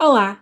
[0.00, 0.40] Olá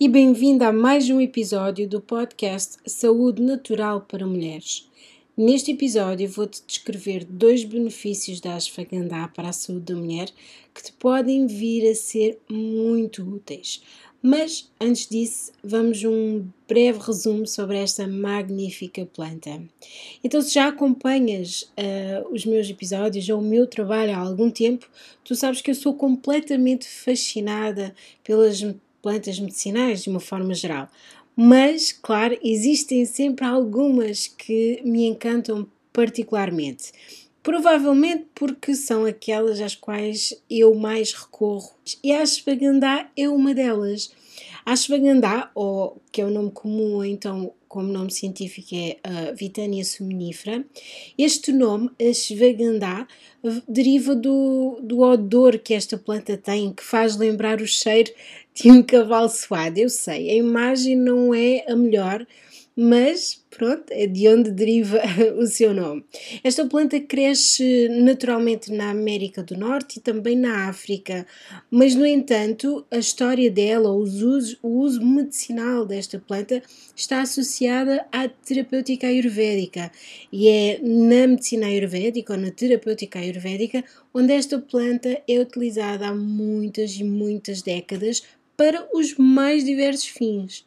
[0.00, 4.88] e bem-vindo a mais um episódio do podcast Saúde Natural para Mulheres.
[5.36, 10.30] Neste episódio vou-te descrever dois benefícios da ashwagandha para a saúde da mulher
[10.72, 13.82] que te podem vir a ser muito úteis.
[14.22, 19.62] Mas antes disso, vamos um breve resumo sobre esta magnífica planta.
[20.24, 24.88] Então, se já acompanhas uh, os meus episódios ou o meu trabalho há algum tempo,
[25.22, 27.94] tu sabes que eu sou completamente fascinada
[28.24, 28.62] pelas
[29.04, 30.88] plantas medicinais de uma forma geral.
[31.36, 36.90] Mas, claro, existem sempre algumas que me encantam particularmente.
[37.42, 41.74] Provavelmente porque são aquelas às quais eu mais recorro.
[42.02, 44.10] E a ashwagandha é uma delas.
[44.66, 49.84] A ashwagandha, ou que é o nome comum, então como nome científico é a Vitania
[49.84, 50.64] suminifera.
[51.18, 53.06] Este nome, ashwagandha,
[53.68, 58.12] deriva do, do odor que esta planta tem, que faz lembrar o cheiro
[58.54, 59.76] de um cavalo suado.
[59.78, 62.24] Eu sei, a imagem não é a melhor,
[62.76, 65.00] mas pronto, é de onde deriva
[65.38, 66.04] o seu nome.
[66.42, 71.24] Esta planta cresce naturalmente na América do Norte e também na África,
[71.70, 76.62] mas no entanto, a história dela, os usos, o uso medicinal desta planta
[76.96, 79.90] está associada à terapêutica ayurvédica
[80.32, 86.14] e é na medicina ayurvédica ou na terapêutica ayurvédica onde esta planta é utilizada há
[86.14, 88.22] muitas e muitas décadas
[88.56, 90.64] para os mais diversos fins.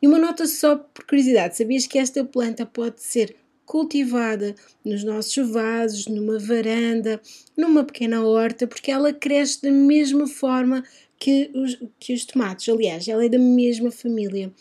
[0.00, 3.36] E uma nota só por curiosidade: sabias que esta planta pode ser
[3.66, 7.20] cultivada nos nossos vasos, numa varanda,
[7.56, 10.84] numa pequena horta, porque ela cresce da mesma forma
[11.18, 12.68] que os, que os tomates.
[12.68, 14.52] Aliás, ela é da mesma família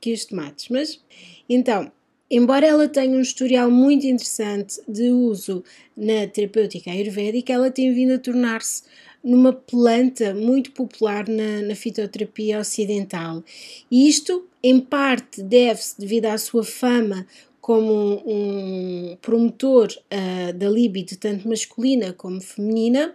[0.00, 0.68] que os tomates.
[0.68, 1.00] Mas
[1.48, 1.90] então,
[2.30, 5.62] embora ela tenha um historial muito interessante de uso
[5.96, 8.82] na terapêutica ayurvédica, ela tem vindo a tornar-se
[9.22, 13.42] numa planta muito popular na, na fitoterapia ocidental.
[13.90, 17.26] E isto, em parte, deve-se devido à sua fama
[17.60, 23.14] como um promotor uh, da libido tanto masculina como feminina,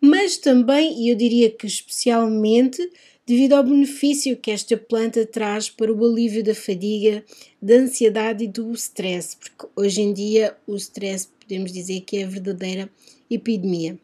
[0.00, 2.90] mas também, e eu diria que especialmente,
[3.24, 7.24] devido ao benefício que esta planta traz para o alívio da fadiga,
[7.62, 12.24] da ansiedade e do stress, porque hoje em dia o stress podemos dizer que é
[12.24, 12.90] a verdadeira
[13.30, 13.96] epidemia.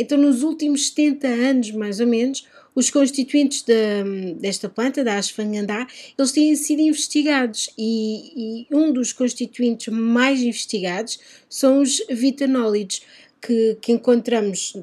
[0.00, 5.86] Então, nos últimos 70 anos, mais ou menos, os constituintes de, desta planta, da ashwagandha,
[6.16, 11.18] eles têm sido investigados e, e, um dos constituintes mais investigados
[11.50, 13.02] são os vitanólidos,
[13.42, 14.74] que, que encontramos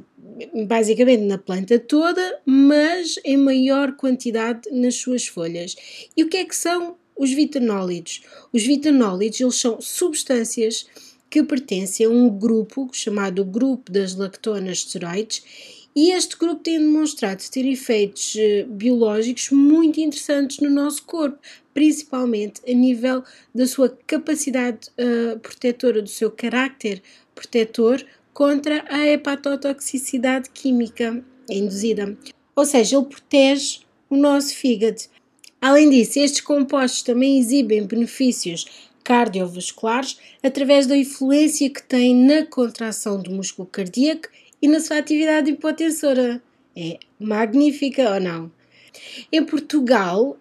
[0.67, 5.75] basicamente na planta toda, mas em maior quantidade nas suas folhas.
[6.16, 8.22] E o que é que são os vitanólidos?
[8.53, 10.85] Os vitanólidos, eles são substâncias
[11.29, 15.43] que pertence a um grupo chamado Grupo das Lactonas Steroides
[15.99, 21.39] e este grupo tem demonstrado ter efeitos eh, biológicos muito interessantes no nosso corpo,
[21.73, 23.23] principalmente a nível
[23.53, 27.01] da sua capacidade uh, protetora, do seu caráter
[27.33, 32.15] protetor contra a hepatotoxicidade química induzida.
[32.55, 35.01] Ou seja, ele protege o nosso fígado.
[35.59, 43.22] Além disso, estes compostos também exibem benefícios cardiovasculares através da influência que tem na contração
[43.22, 44.28] do músculo cardíaco
[44.62, 46.44] e na sua atividade hipotensora.
[46.75, 48.51] É magnífica ou não?
[49.31, 50.38] Em Portugal,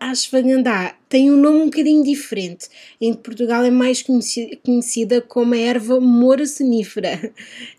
[0.00, 2.68] a ashwagandha tem um nome um bocadinho diferente.
[2.98, 7.34] Em Portugal é mais conhecida como a erva moura sonífera.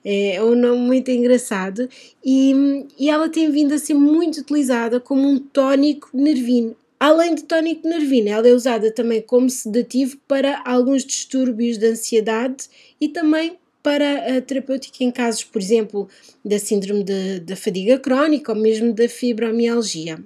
[0.05, 1.89] É um nome muito engraçado
[2.23, 7.43] e, e ela tem vindo a ser muito utilizada como um tónico nervino Além de
[7.43, 12.67] tónico nervino, ela é usada também como sedativo para alguns distúrbios de ansiedade
[12.99, 16.09] e também para a terapêutica em casos, por exemplo,
[16.43, 17.05] da síndrome
[17.41, 20.21] da fadiga crónica ou mesmo da fibromialgia.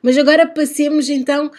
[0.00, 1.50] Mas agora passemos então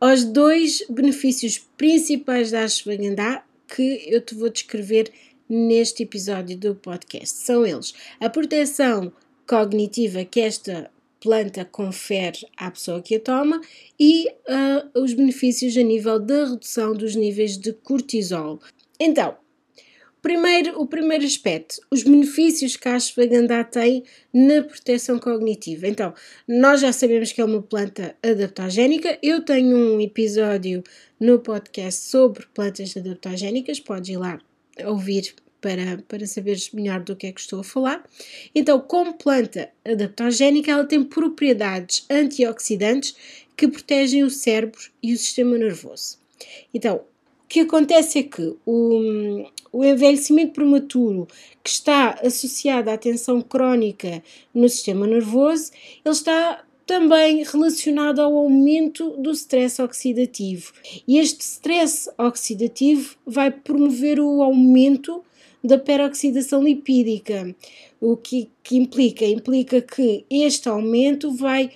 [0.00, 5.10] aos dois benefícios principais da ashwagandha que eu te vou descrever
[5.48, 7.38] neste episódio do podcast.
[7.38, 9.12] São eles a proteção
[9.46, 10.90] cognitiva que esta
[11.26, 13.60] planta confere à pessoa que a toma
[13.98, 18.60] e uh, os benefícios a nível da redução dos níveis de cortisol.
[19.00, 19.36] Então,
[20.22, 25.88] primeiro, o primeiro aspecto, os benefícios que a ashwagandha tem na proteção cognitiva.
[25.88, 26.14] Então,
[26.46, 29.18] nós já sabemos que é uma planta adaptogénica.
[29.20, 30.84] Eu tenho um episódio
[31.18, 34.38] no podcast sobre plantas adaptogénicas, podes ir lá
[34.84, 35.34] ouvir
[35.66, 38.04] para, para saberes melhor do que é que estou a falar.
[38.54, 43.16] Então, como planta adaptogénica, ela tem propriedades antioxidantes
[43.56, 46.18] que protegem o cérebro e o sistema nervoso.
[46.72, 51.26] Então, o que acontece é que o, o envelhecimento prematuro,
[51.64, 54.22] que está associado à tensão crónica
[54.54, 55.72] no sistema nervoso,
[56.04, 60.72] ele está também relacionado ao aumento do stress oxidativo.
[61.08, 65.24] E este stress oxidativo vai promover o aumento
[65.62, 67.54] da peroxidação lipídica.
[68.00, 69.24] O que, que implica?
[69.24, 71.72] Implica que este aumento vai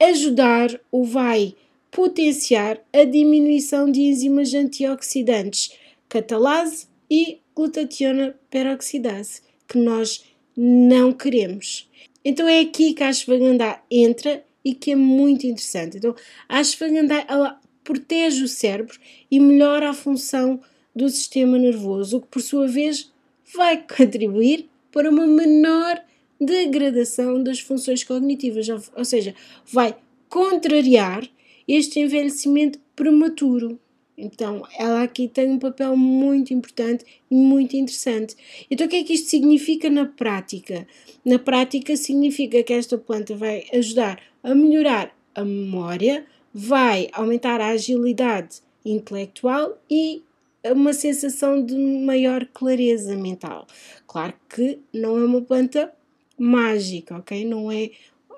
[0.00, 1.54] ajudar ou vai
[1.90, 5.72] potenciar a diminuição de enzimas antioxidantes,
[6.08, 10.24] catalase e glutationa peroxidase, que nós
[10.56, 11.88] não queremos.
[12.24, 15.98] Então é aqui que a ashwagandha entra e que é muito interessante.
[15.98, 16.14] Então,
[16.48, 18.98] a ashwagandha ela protege o cérebro
[19.30, 20.60] e melhora a função
[20.94, 23.11] do sistema nervoso, o que por sua vez
[23.54, 26.00] vai contribuir para uma menor
[26.40, 28.66] degradação das funções cognitivas,
[28.96, 29.34] ou seja,
[29.70, 29.96] vai
[30.28, 31.28] contrariar
[31.66, 33.78] este envelhecimento prematuro.
[34.16, 38.36] Então, ela aqui tem um papel muito importante e muito interessante.
[38.70, 40.86] Então, o que é que isto significa na prática?
[41.24, 47.68] Na prática, significa que esta planta vai ajudar a melhorar a memória, vai aumentar a
[47.68, 50.22] agilidade intelectual e
[50.70, 53.66] uma sensação de maior clareza mental.
[54.06, 55.92] Claro que não é uma planta
[56.38, 57.44] mágica, ok?
[57.44, 57.90] Não é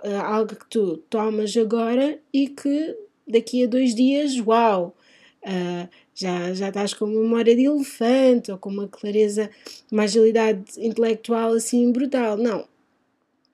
[0.05, 4.97] uh, algo que tu tomas agora e que daqui a dois dias, uau,
[5.45, 9.51] uh, já, já estás com uma memória de elefante ou com uma clareza,
[9.91, 12.37] uma agilidade intelectual assim brutal.
[12.37, 12.67] Não.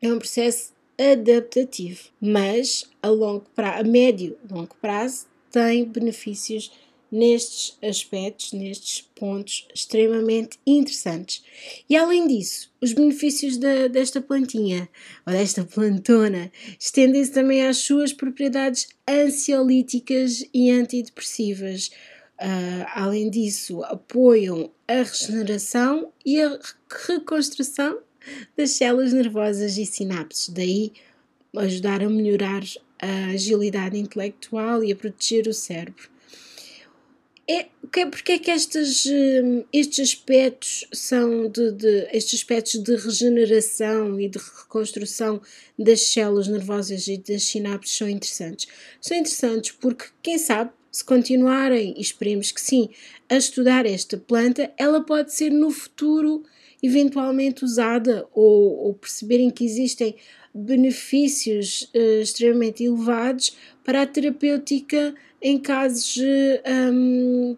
[0.02, 6.70] É um processo adaptativo, mas a longo prazo, a médio longo prazo tem benefícios
[7.10, 11.42] nestes aspectos, nestes pontos extremamente interessantes.
[11.88, 14.88] E além disso, os benefícios desta plantinha
[15.26, 21.90] ou desta plantona estendem-se também às suas propriedades ansiolíticas e antidepressivas.
[22.40, 26.58] Uh, além disso, apoiam a regeneração e a
[27.06, 27.98] reconstrução
[28.56, 30.92] das células nervosas e sinapses, daí
[31.56, 32.62] ajudar a melhorar
[33.00, 36.08] a agilidade intelectual e a proteger o cérebro.
[37.52, 37.66] É,
[38.06, 44.28] porque é que estes, hum, estes aspectos são de, de, estes aspectos de regeneração e
[44.28, 45.42] de reconstrução
[45.76, 48.68] das células nervosas e das sinapses são interessantes?
[49.00, 52.88] São interessantes porque, quem sabe, se continuarem, e esperemos que sim,
[53.28, 56.44] a estudar esta planta, ela pode ser no futuro
[56.82, 60.16] eventualmente usada ou, ou perceberem que existem
[60.54, 66.18] benefícios uh, extremamente elevados para a terapêutica em casos,
[66.92, 67.56] um,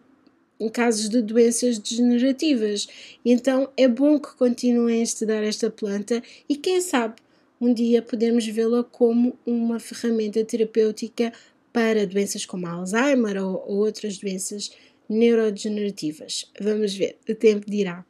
[0.61, 2.89] em casos de doenças degenerativas.
[3.25, 7.17] Então é bom que continuem a estudar esta planta e quem sabe
[7.61, 11.33] um dia podemos vê-la como uma ferramenta terapêutica
[11.73, 14.71] para doenças como Alzheimer ou, ou outras doenças
[15.09, 16.51] neurodegenerativas.
[16.61, 18.05] Vamos ver, o tempo dirá.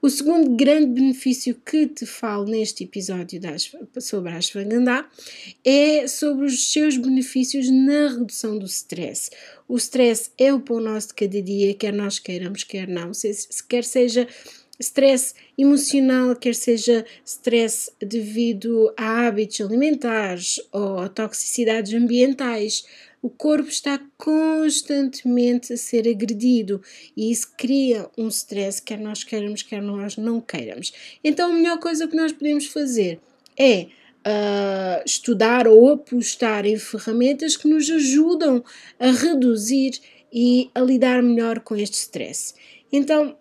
[0.00, 5.06] O segundo grande benefício que te falo neste episódio das, sobre a ashwagandha
[5.64, 9.30] é sobre os seus benefícios na redução do stress.
[9.66, 13.32] O stress é o pão nosso de cada dia, quer nós queiramos, quer não, se,
[13.68, 14.28] quer seja
[14.78, 22.84] stress emocional, quer seja stress devido a hábitos alimentares ou a toxicidades ambientais
[23.26, 26.80] o corpo está constantemente a ser agredido
[27.16, 30.92] e isso cria um stress, quer nós queiramos, quer nós não queiramos.
[31.24, 33.18] Então, a melhor coisa que nós podemos fazer
[33.58, 33.86] é
[34.26, 38.62] uh, estudar ou apostar em ferramentas que nos ajudam
[38.96, 39.98] a reduzir
[40.32, 42.54] e a lidar melhor com este stress.
[42.92, 43.36] Então,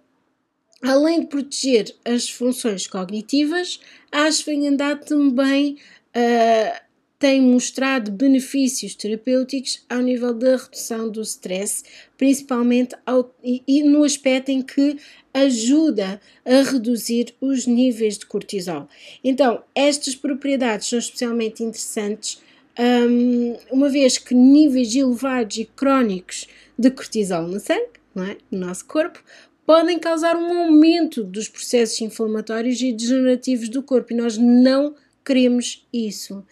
[0.85, 3.79] além de proteger as funções cognitivas,
[4.11, 5.77] a ashwagandha também
[6.15, 6.85] uh,
[7.17, 11.83] tem mostrado benefícios terapêuticos ao nível da redução do stress,
[12.17, 14.97] principalmente ao, e, e, no aspecto em que
[15.33, 18.87] ajuda a reduzir os níveis de cortisol.
[19.23, 22.41] Então, estas propriedades são especialmente interessantes,
[22.77, 28.37] um, uma vez que níveis elevados e crónicos de cortisol no sangue, é?
[28.51, 29.21] no nosso corpo,
[29.65, 34.95] podem causar um aumento dos processos inflamatórios e degenerativos do corpo e nós não
[35.25, 36.45] queremos isso.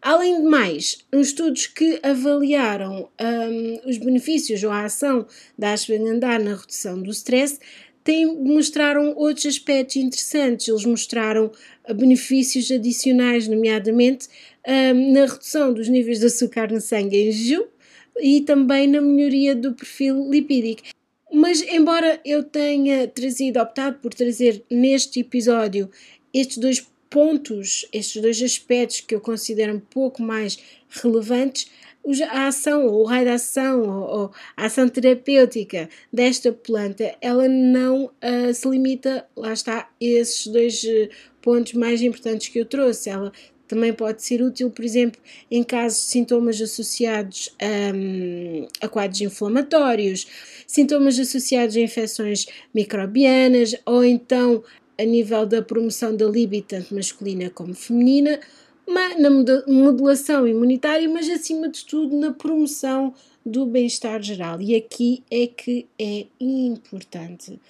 [0.00, 5.26] Além de mais, estudos que avaliaram um, os benefícios ou a ação
[5.58, 7.58] da ashwagandha na redução do stress,
[8.04, 10.68] tem, mostraram outros aspectos interessantes.
[10.68, 11.50] Eles mostraram
[11.88, 14.28] uh, benefícios adicionais, nomeadamente
[14.64, 17.64] um, na redução dos níveis de açúcar no sangue em jejum
[18.20, 20.95] e também na melhoria do perfil lipídico.
[21.38, 25.90] Mas, embora eu tenha trazido, optado por trazer neste episódio
[26.32, 31.70] estes dois pontos, estes dois aspectos que eu considero um pouco mais relevantes,
[32.30, 38.06] a ação, o raio de ação, ou, ou, a ação terapêutica desta planta, ela não
[38.06, 41.10] uh, se limita, lá está, esses dois uh,
[41.42, 43.10] pontos mais importantes que eu trouxe.
[43.10, 43.30] Ela
[43.68, 45.20] Também pode ser útil, por exemplo,
[45.50, 50.26] em casos de sintomas associados a, a quadros inflamatórios,
[50.66, 54.62] sintomas associados a infecções microbianas ou então
[54.98, 58.40] a nível da promoção da libido, tanto masculina como feminina,
[59.18, 59.30] na
[59.66, 63.12] modulação imunitária, mas acima de tudo na promoção
[63.44, 64.60] do bem-estar geral.
[64.60, 67.60] E aqui é que é importante.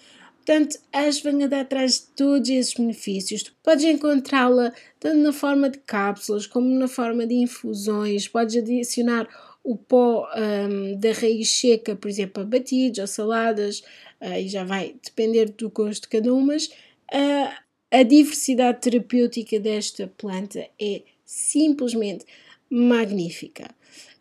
[0.47, 3.43] Portanto, a ashwagandha traz todos esses benefícios.
[3.43, 8.29] Tu podes encontrá-la tanto na forma de cápsulas como na forma de infusões.
[8.29, 9.29] Podes adicionar
[9.65, 13.81] o pó um, da raiz seca, por exemplo, a batidos ou saladas,
[14.21, 17.53] uh, e já vai depender do gosto de cada um, mas uh,
[17.91, 22.25] a diversidade terapêutica desta planta é simplesmente
[22.71, 23.67] magnífica.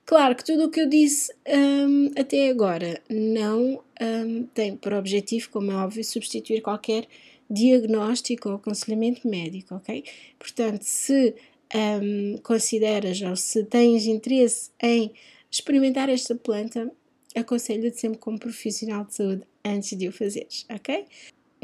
[0.05, 5.50] Claro que tudo o que eu disse um, até agora não um, tem por objetivo,
[5.50, 7.07] como é óbvio, substituir qualquer
[7.50, 10.03] diagnóstico ou aconselhamento médico, ok?
[10.38, 11.33] Portanto, se
[11.74, 15.12] um, consideras ou se tens interesse em
[15.50, 16.91] experimentar esta planta,
[17.35, 21.05] aconselho-te sempre como profissional de saúde antes de o fazeres, ok?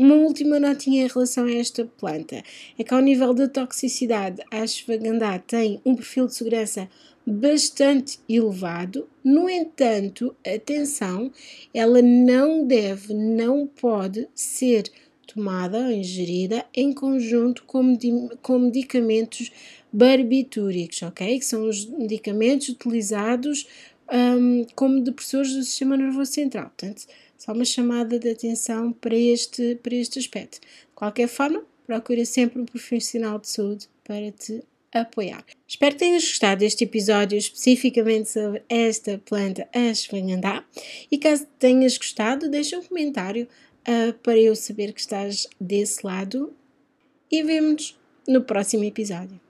[0.01, 2.41] Uma última notinha em relação a esta planta
[2.75, 6.89] é que, ao nível da toxicidade, a ashwagandha tem um perfil de segurança
[7.23, 9.07] bastante elevado.
[9.23, 11.31] No entanto, atenção,
[11.71, 14.91] ela não deve, não pode ser
[15.27, 17.95] tomada ou ingerida em conjunto com,
[18.41, 19.51] com medicamentos
[19.93, 21.37] barbitúricos, ok?
[21.37, 23.67] Que são os medicamentos utilizados
[24.11, 26.71] um, como depressores do sistema nervoso central.
[26.75, 27.05] Portanto,
[27.41, 30.59] só uma chamada de atenção para este, para este aspecto.
[30.59, 35.43] De qualquer forma, procura sempre um profissional de saúde para te apoiar.
[35.67, 40.63] Espero que tenhas gostado deste episódio especificamente sobre esta planta ashwagandha
[41.11, 43.47] e caso tenhas gostado, deixa um comentário
[43.87, 46.53] uh, para eu saber que estás desse lado
[47.31, 49.41] e vemos no próximo episódio.